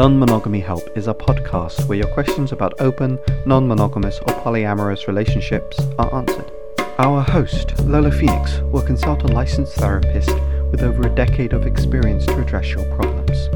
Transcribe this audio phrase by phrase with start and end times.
[0.00, 5.06] Non Monogamy Help is a podcast where your questions about open, non monogamous, or polyamorous
[5.06, 6.50] relationships are answered.
[6.96, 10.30] Our host, Lola Phoenix, will consult a licensed therapist
[10.70, 13.50] with over a decade of experience to address your problems.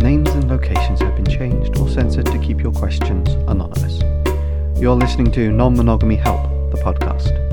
[0.00, 4.00] Names and locations have been changed or censored to keep your questions anonymous.
[4.80, 7.47] You're listening to Non Monogamy Help, the podcast.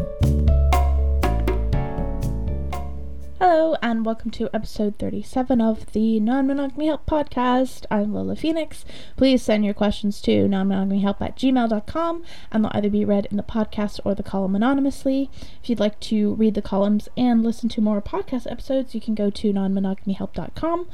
[3.96, 7.86] And welcome to episode 37 of the Non Monogamy Help podcast.
[7.90, 8.84] I'm Lola Phoenix.
[9.16, 13.44] Please send your questions to nonmonogamyhelp at gmail.com, and they'll either be read in the
[13.44, 15.30] podcast or the column anonymously.
[15.64, 19.16] If you'd like to read the columns and listen to more podcast episodes, you can
[19.16, 20.90] go to nonmonogamyhelp.com.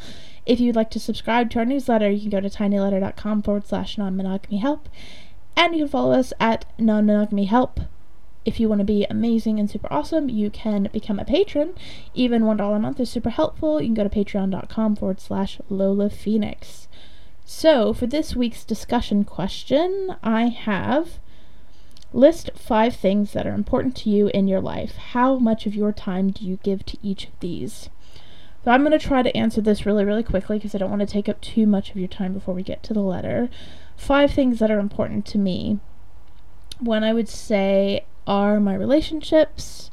[0.46, 3.96] If you'd like to subscribe to our newsletter, you can go to tinyletter.com forward slash
[3.96, 4.82] nonmonogamyhelp.
[5.58, 7.88] And you can follow us at nonmonogamyhelp
[8.44, 11.74] if you want to be amazing and super awesome, you can become a patron.
[12.14, 13.80] Even $1 a month is super helpful.
[13.80, 16.88] You can go to patreon.com forward slash Lola Phoenix.
[17.46, 21.20] So, for this week's discussion question, I have
[22.14, 24.96] list five things that are important to you in your life.
[24.96, 27.90] How much of your time do you give to each of these?
[28.64, 31.02] So, I'm going to try to answer this really, really quickly because I don't want
[31.02, 33.50] to take up too much of your time before we get to the letter.
[33.98, 35.80] Five things that are important to me.
[36.80, 39.92] One I would say are my relationships.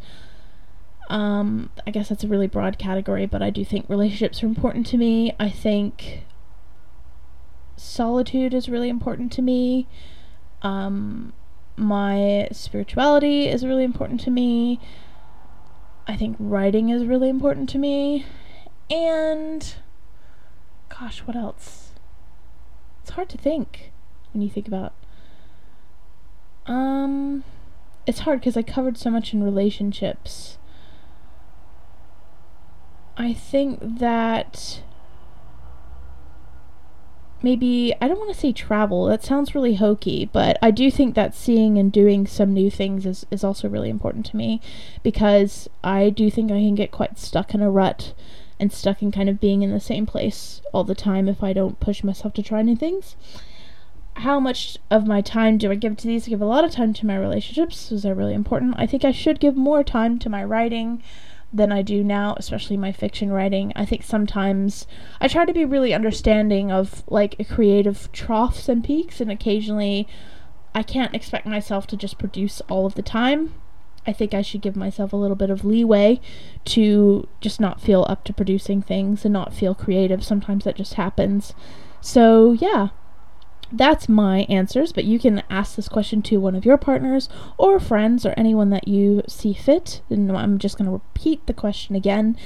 [1.11, 4.87] Um, I guess that's a really broad category, but I do think relationships are important
[4.89, 5.35] to me.
[5.41, 6.23] I think
[7.77, 9.89] solitude is really important to me.
[10.63, 11.33] Um,
[11.77, 14.79] my spirituality is really important to me.
[16.07, 18.25] I think writing is really important to me.
[18.89, 19.75] And
[20.89, 21.91] gosh, what else?
[23.03, 23.91] It's hard to think
[24.33, 24.93] when you think about
[26.67, 27.43] um
[28.09, 30.57] it's hard because I covered so much in relationships.
[33.19, 34.83] I think that
[37.43, 39.05] maybe I don't want to say travel.
[39.05, 43.05] That sounds really hokey, but I do think that seeing and doing some new things
[43.05, 44.63] is is also really important to me
[45.03, 48.15] because I do think I can get quite stuck in a rut
[48.59, 51.53] and stuck in kind of being in the same place all the time if I
[51.53, 53.17] don't push myself to try new things
[54.19, 56.27] how much of my time do I give to these?
[56.27, 57.89] I give a lot of time to my relationships.
[57.89, 58.75] Those are really important.
[58.77, 61.03] I think I should give more time to my writing
[61.53, 63.73] than I do now, especially my fiction writing.
[63.75, 64.87] I think sometimes
[65.21, 70.09] I try to be really understanding of like creative troughs and peaks, and occasionally
[70.75, 73.55] I can't expect myself to just produce all of the time.
[74.07, 76.21] I think I should give myself a little bit of leeway
[76.67, 80.25] to just not feel up to producing things and not feel creative.
[80.25, 81.53] Sometimes that just happens.
[82.01, 82.89] So, yeah,
[83.71, 87.79] that's my answers, but you can ask this question to one of your partners or
[87.79, 90.01] friends or anyone that you see fit.
[90.09, 92.37] And I'm just going to repeat the question again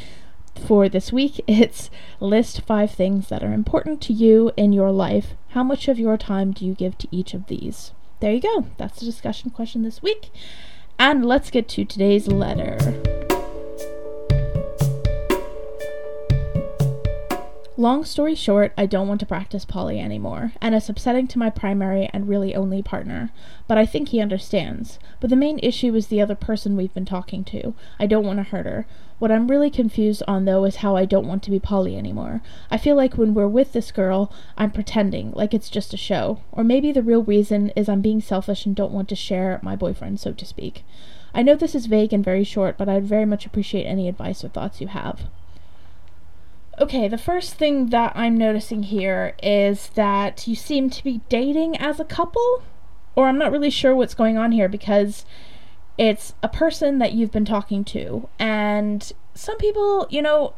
[0.67, 1.41] for this week.
[1.49, 1.91] It's
[2.21, 5.35] list five things that are important to you in your life.
[5.51, 7.93] How much of your time do you give to each of these?
[8.21, 8.67] There you go.
[8.79, 10.31] That's the discussion question this week.
[10.99, 12.79] And let's get to today's letter.
[17.83, 21.51] Long story short, I don't want to practice poly anymore, and it's upsetting to my
[21.51, 23.33] primary and really only partner.
[23.67, 25.01] But I think he understands.
[25.19, 27.75] But the main issue is the other person we've been talking to.
[27.99, 28.87] I don't want to hurt her.
[29.19, 32.41] What I'm really confused on though is how I don't want to be poly anymore.
[32.71, 36.39] I feel like when we're with this girl, I'm pretending, like it's just a show.
[36.53, 39.75] Or maybe the real reason is I'm being selfish and don't want to share my
[39.75, 40.85] boyfriend, so to speak.
[41.35, 44.45] I know this is vague and very short, but I'd very much appreciate any advice
[44.45, 45.23] or thoughts you have.
[46.81, 51.77] Okay, the first thing that I'm noticing here is that you seem to be dating
[51.77, 52.63] as a couple,
[53.15, 55.27] or I'm not really sure what's going on here because
[55.99, 60.55] it's a person that you've been talking to, and some people, you know,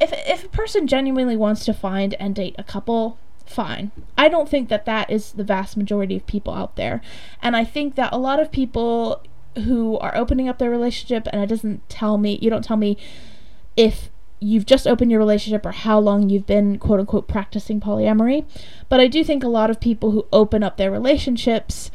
[0.00, 3.16] if if a person genuinely wants to find and date a couple,
[3.46, 3.92] fine.
[4.18, 7.00] I don't think that that is the vast majority of people out there,
[7.40, 9.22] and I think that a lot of people
[9.54, 12.96] who are opening up their relationship and it doesn't tell me, you don't tell me
[13.76, 18.44] if you've just opened your relationship or how long you've been quote unquote practicing polyamory.
[18.88, 21.90] But I do think a lot of people who open up their relationships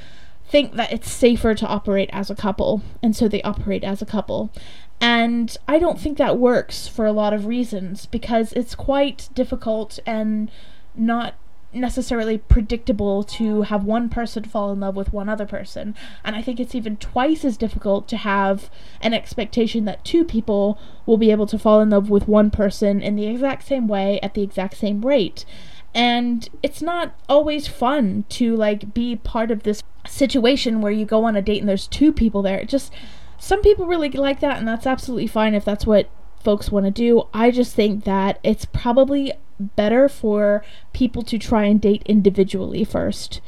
[0.47, 4.05] think that it's safer to operate as a couple, and so they operate as a
[4.05, 4.51] couple.
[4.99, 9.99] And I don't think that works for a lot of reasons because it's quite difficult
[10.05, 10.51] and
[10.95, 11.35] not
[11.71, 15.95] necessarily predictable to have one person fall in love with one other person.
[16.23, 18.69] And I think it's even twice as difficult to have
[19.01, 23.01] an expectation that two people will be able to fall in love with one person
[23.01, 25.45] in the exact same way at the exact same rate.
[25.93, 31.23] And it's not always fun to like be part of this situation where you go
[31.23, 32.59] on a date and there's two people there.
[32.59, 32.91] It just
[33.37, 36.09] some people really like that and that's absolutely fine if that's what
[36.43, 37.27] folks want to do.
[37.33, 40.63] I just think that it's probably better for
[40.93, 43.41] people to try and date individually first.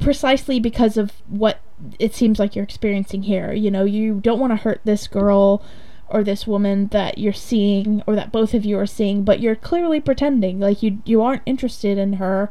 [0.00, 1.60] Precisely because of what
[1.98, 3.52] it seems like you're experiencing here.
[3.52, 5.62] You know, you don't want to hurt this girl
[6.08, 9.56] or this woman that you're seeing or that both of you are seeing, but you're
[9.56, 12.50] clearly pretending like you you aren't interested in her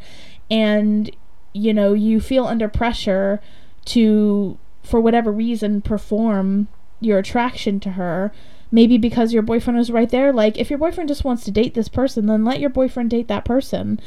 [0.50, 1.15] and
[1.53, 3.41] you know, you feel under pressure
[3.85, 6.67] to for whatever reason perform
[7.00, 8.31] your attraction to her
[8.75, 11.74] maybe because your boyfriend is right there like if your boyfriend just wants to date
[11.74, 14.00] this person then let your boyfriend date that person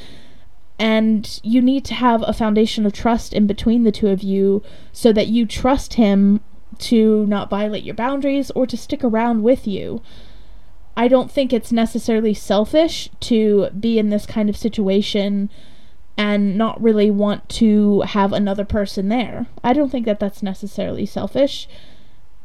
[0.78, 4.62] and you need to have a foundation of trust in between the two of you
[4.92, 6.40] so that you trust him
[6.78, 10.00] to not violate your boundaries or to stick around with you.
[10.96, 15.50] I don't think it's necessarily selfish to be in this kind of situation
[16.16, 19.46] and not really want to have another person there.
[19.62, 21.68] I don't think that that's necessarily selfish.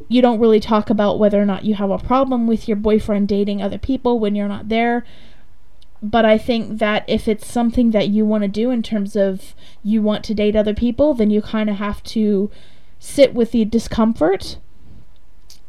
[0.08, 3.28] You don't really talk about whether or not you have a problem with your boyfriend
[3.28, 5.06] dating other people when you're not there.
[6.02, 9.56] But I think that if it's something that you want to do in terms of
[9.84, 12.52] you want to date other people, then you kind of have to
[13.00, 14.58] sit with the discomfort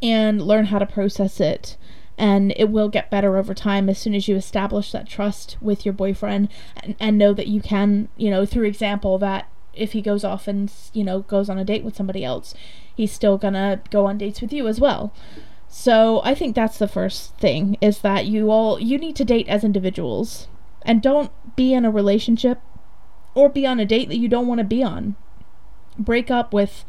[0.03, 1.77] and learn how to process it.
[2.19, 5.85] And it will get better over time as soon as you establish that trust with
[5.85, 10.03] your boyfriend and, and know that you can, you know, through example, that if he
[10.03, 12.55] goes off and, you know, goes on a date with somebody else,
[12.95, 15.13] he's still gonna go on dates with you as well.
[15.69, 19.49] So I think that's the first thing is that you all you need to date
[19.49, 20.47] as individuals
[20.83, 22.61] and don't be in a relationship
[23.35, 25.17] or be on a date that you don't want to be on.
[25.99, 26.85] Break up with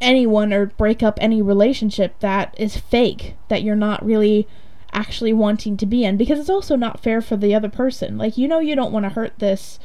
[0.00, 4.46] anyone or break up any relationship that is fake, that you're not really
[4.92, 8.18] actually wanting to be in because it's also not fair for the other person.
[8.18, 9.78] Like, you know, you don't want to hurt this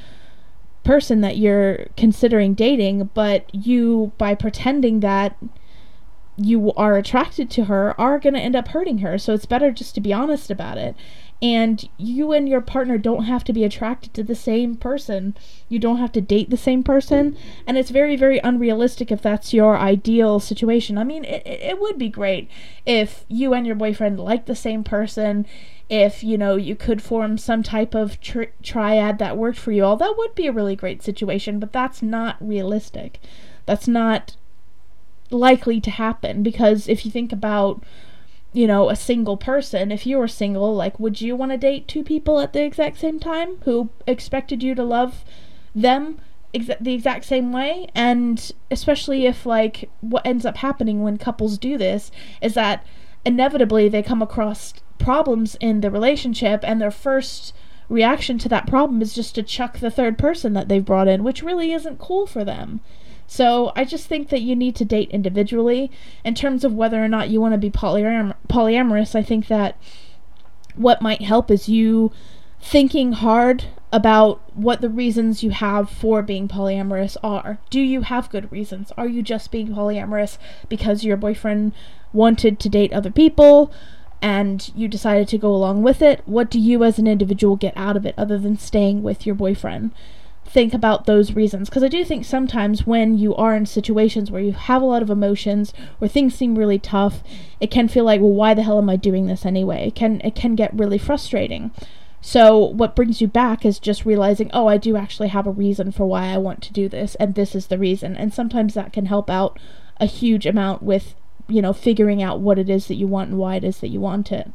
[0.87, 5.37] person that you're considering dating, but you, by pretending that
[6.37, 9.17] you are attracted to her, are going to end up hurting her.
[9.17, 10.95] So it's better just to be honest about it
[11.41, 15.35] and you and your partner don't have to be attracted to the same person.
[15.69, 17.37] You don't have to date the same person,
[17.67, 20.97] and it's very, very unrealistic if that's your ideal situation.
[20.97, 22.49] I mean, it, it would be great
[22.85, 25.45] if you and your boyfriend liked the same person,
[25.89, 29.83] if you know you could form some type of tri- triad that worked for you
[29.83, 29.97] all.
[29.97, 33.19] That would be a really great situation, but that's not realistic.
[33.65, 34.35] That's not
[35.29, 37.83] likely to happen because if you think about
[38.53, 41.87] you know, a single person, if you were single, like, would you want to date
[41.87, 45.23] two people at the exact same time who expected you to love
[45.75, 46.19] them
[46.53, 47.87] the exact same way?
[47.93, 52.09] And especially if, like, what ends up happening when couples do this
[52.41, 52.85] is that
[53.25, 57.53] inevitably they come across problems in the relationship, and their first
[57.89, 61.23] reaction to that problem is just to chuck the third person that they've brought in,
[61.23, 62.81] which really isn't cool for them.
[63.27, 65.91] So I just think that you need to date individually.
[66.23, 69.77] In terms of whether or not you want to be polyam- polyamorous, I think that
[70.75, 72.11] what might help is you
[72.61, 77.59] thinking hard about what the reasons you have for being polyamorous are.
[77.69, 78.91] Do you have good reasons?
[78.97, 81.73] Are you just being polyamorous because your boyfriend
[82.13, 83.71] wanted to date other people
[84.21, 86.21] and you decided to go along with it?
[86.25, 89.35] What do you as an individual get out of it other than staying with your
[89.35, 89.91] boyfriend?
[90.47, 94.41] think about those reasons because I do think sometimes when you are in situations where
[94.41, 97.21] you have a lot of emotions or things seem really tough,
[97.59, 99.87] it can feel like, well, why the hell am I doing this anyway?
[99.87, 101.71] It can it can get really frustrating.
[102.21, 105.91] So what brings you back is just realizing, oh, I do actually have a reason
[105.91, 108.15] for why I want to do this, and this is the reason.
[108.15, 109.59] And sometimes that can help out
[109.99, 111.15] a huge amount with,
[111.47, 113.89] you know, figuring out what it is that you want and why it is that
[113.89, 114.51] you want it.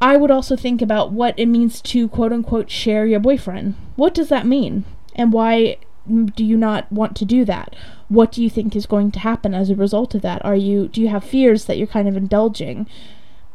[0.00, 3.74] I would also think about what it means to quote unquote share your boyfriend.
[3.96, 4.84] What does that mean?
[5.14, 7.74] And why do you not want to do that?
[8.08, 10.44] What do you think is going to happen as a result of that?
[10.44, 12.86] Are you do you have fears that you're kind of indulging?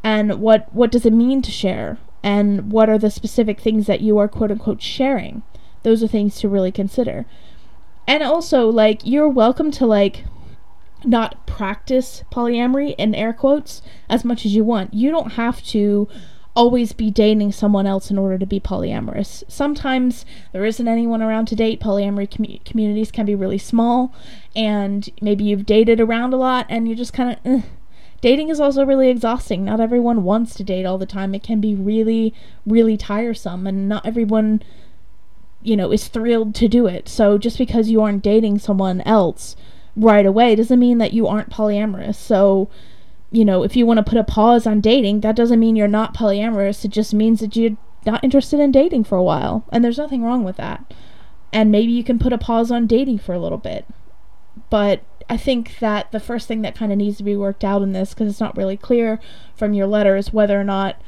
[0.03, 1.97] And what what does it mean to share?
[2.23, 5.43] And what are the specific things that you are quote unquote sharing?
[5.83, 7.25] Those are things to really consider.
[8.07, 10.25] And also like you're welcome to like
[11.03, 14.93] not practice polyamory in air quotes as much as you want.
[14.93, 16.07] You don't have to
[16.55, 19.43] always be dating someone else in order to be polyamorous.
[19.47, 21.79] Sometimes there isn't anyone around to date.
[21.79, 24.13] Polyamory com- communities can be really small,
[24.55, 27.37] and maybe you've dated around a lot and you just kind of.
[27.45, 27.61] Eh.
[28.21, 29.63] Dating is also really exhausting.
[29.63, 31.33] Not everyone wants to date all the time.
[31.33, 32.33] It can be really,
[32.65, 34.61] really tiresome, and not everyone,
[35.61, 37.07] you know, is thrilled to do it.
[37.07, 39.55] So just because you aren't dating someone else
[39.95, 42.15] right away doesn't mean that you aren't polyamorous.
[42.15, 42.69] So,
[43.31, 45.87] you know, if you want to put a pause on dating, that doesn't mean you're
[45.87, 46.85] not polyamorous.
[46.85, 49.65] It just means that you're not interested in dating for a while.
[49.71, 50.93] And there's nothing wrong with that.
[51.51, 53.85] And maybe you can put a pause on dating for a little bit.
[54.69, 57.81] But I think that the first thing that kind of needs to be worked out
[57.81, 59.19] in this, because it's not really clear
[59.55, 61.01] from your letter, is whether or not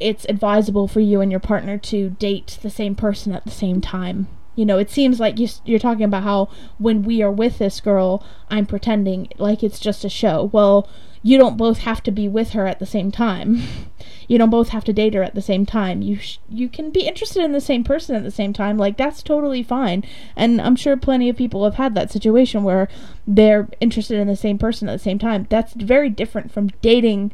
[0.00, 3.80] it's advisable for you and your partner to date the same person at the same
[3.80, 4.28] time.
[4.58, 6.48] You know, it seems like you, you're talking about how
[6.78, 10.50] when we are with this girl, I'm pretending like it's just a show.
[10.52, 10.88] Well,
[11.22, 13.62] you don't both have to be with her at the same time.
[14.26, 16.02] you don't both have to date her at the same time.
[16.02, 18.76] You sh- you can be interested in the same person at the same time.
[18.76, 20.02] Like that's totally fine.
[20.34, 22.88] And I'm sure plenty of people have had that situation where
[23.28, 25.46] they're interested in the same person at the same time.
[25.48, 27.30] That's very different from dating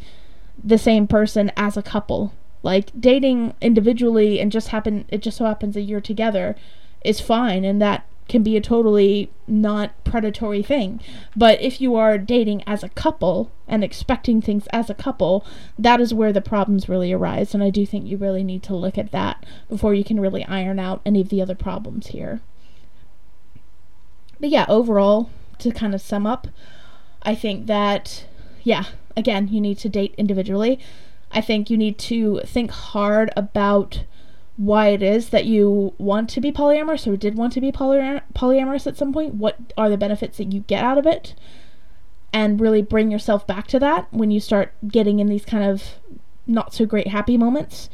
[0.62, 2.34] the same person as a couple.
[2.62, 6.54] Like dating individually and just happen it just so happens that you're together
[7.04, 11.00] is fine and that can be a totally not predatory thing.
[11.36, 15.44] But if you are dating as a couple and expecting things as a couple,
[15.78, 17.52] that is where the problems really arise.
[17.54, 20.44] And I do think you really need to look at that before you can really
[20.46, 22.40] iron out any of the other problems here.
[24.40, 26.48] But yeah, overall, to kind of sum up,
[27.22, 28.26] I think that,
[28.62, 28.84] yeah,
[29.16, 30.78] again, you need to date individually.
[31.30, 34.04] I think you need to think hard about
[34.56, 38.20] why it is that you want to be polyamorous or did want to be poly-
[38.34, 39.34] polyamorous at some point.
[39.34, 41.34] What are the benefits that you get out of it?
[42.32, 45.98] And really bring yourself back to that when you start getting in these kind of
[46.46, 47.88] not so great happy moments.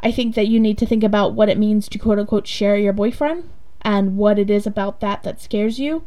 [0.00, 2.76] I think that you need to think about what it means to quote unquote share
[2.76, 3.48] your boyfriend
[3.82, 6.04] and what it is about that that scares you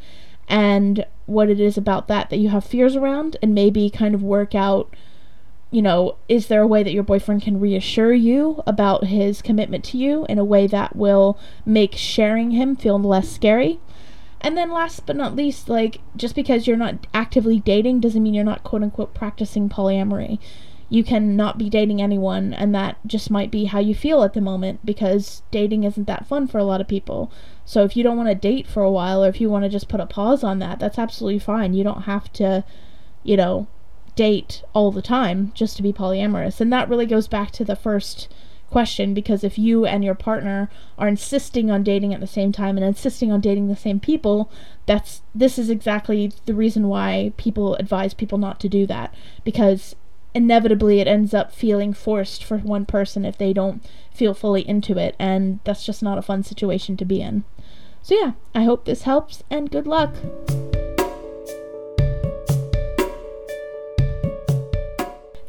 [0.47, 4.23] and what it is about that that you have fears around and maybe kind of
[4.23, 4.93] work out
[5.71, 9.83] you know, is there a way that your boyfriend can reassure you about his commitment
[9.85, 13.79] to you in a way that will make sharing him feel less scary?
[14.41, 18.33] And then last but not least, like just because you're not actively dating doesn't mean
[18.33, 20.39] you're not quote unquote practicing polyamory.
[20.91, 24.33] You can not be dating anyone and that just might be how you feel at
[24.33, 27.31] the moment because dating isn't that fun for a lot of people.
[27.63, 29.69] So if you don't want to date for a while or if you want to
[29.69, 31.75] just put a pause on that, that's absolutely fine.
[31.75, 32.63] You don't have to,
[33.23, 33.67] you know,
[34.19, 36.59] date all the time just to be polyamorous.
[36.59, 38.27] And that really goes back to the first
[38.69, 42.75] question because if you and your partner are insisting on dating at the same time
[42.75, 44.51] and insisting on dating the same people,
[44.85, 49.13] that's this is exactly the reason why people advise people not to do that
[49.45, 49.95] because
[50.35, 54.97] inevitably it ends up feeling forced for one person if they don't feel fully into
[54.97, 57.45] it and that's just not a fun situation to be in.
[58.03, 60.13] So yeah, I hope this helps and good luck.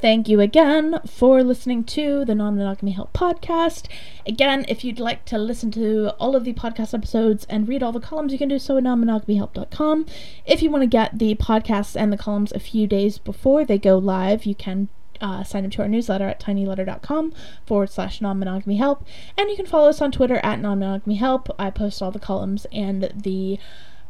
[0.00, 3.86] Thank you again for listening to the Non Monogamy Help podcast.
[4.26, 7.92] Again, if you'd like to listen to all of the podcast episodes and read all
[7.92, 10.06] the columns, you can do so at nonmonogamyhelp.com.
[10.46, 13.76] If you want to get the podcasts and the columns a few days before they
[13.76, 14.88] go live, you can
[15.20, 17.34] uh, sign up to our newsletter at tinyletter.com
[17.66, 19.04] forward slash non monogamy help.
[19.36, 21.50] And you can follow us on Twitter at non monogamy help.
[21.58, 23.58] I post all the columns and the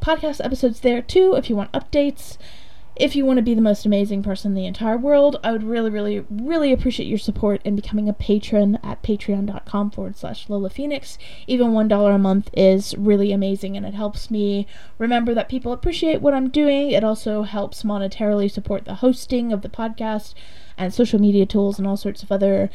[0.01, 2.39] podcast episodes there too if you want updates
[3.01, 5.63] if you want to be the most amazing person in the entire world, I would
[5.63, 10.69] really, really, really appreciate your support in becoming a patron at patreon.com forward slash Lola
[10.69, 11.17] Phoenix.
[11.47, 14.67] Even $1 a month is really amazing and it helps me
[14.99, 16.91] remember that people appreciate what I'm doing.
[16.91, 20.35] It also helps monetarily support the hosting of the podcast
[20.77, 22.69] and social media tools and all sorts of other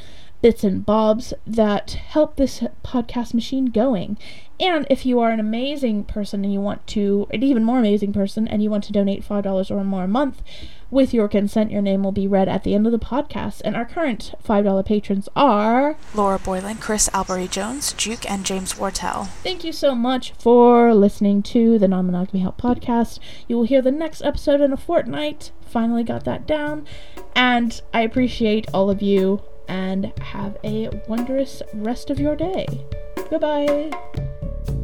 [0.46, 4.16] bits and bobs that help this podcast machine going.
[4.60, 8.14] And if you are an amazing person and you want to, an even more amazing
[8.14, 10.44] person, and you want to donate $5 or more a month,
[10.92, 13.64] with your consent, your name will be read at the end of the podcast.
[13.66, 19.30] And our current $5 patrons are Laura Boylan, Chris Albury Jones, Juke, and James Wartell.
[19.42, 23.18] Thank you so much for listening to the Non Monogamy Help podcast.
[23.48, 25.50] You will hear the next episode in a fortnight.
[25.62, 26.86] Finally got that down.
[27.36, 32.66] And I appreciate all of you and have a wondrous rest of your day.
[33.30, 33.92] Goodbye.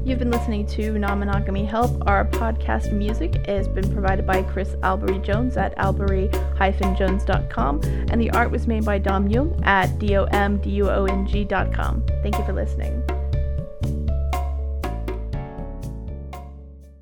[0.04, 2.08] You've been listening to Non Monogamy Help.
[2.08, 8.50] Our podcast music has been provided by Chris Albury Jones at albury-jones.com, and the art
[8.50, 12.04] was made by Dom Duong at domduong.com.
[12.24, 13.04] Thank you for listening.